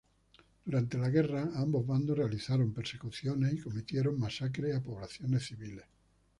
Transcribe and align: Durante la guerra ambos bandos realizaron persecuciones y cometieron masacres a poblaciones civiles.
Durante 0.65 0.97
la 0.97 1.09
guerra 1.11 1.51
ambos 1.57 1.85
bandos 1.85 2.17
realizaron 2.17 2.73
persecuciones 2.73 3.53
y 3.53 3.61
cometieron 3.61 4.17
masacres 4.19 4.75
a 4.75 4.81
poblaciones 4.81 5.45
civiles. 5.45 5.85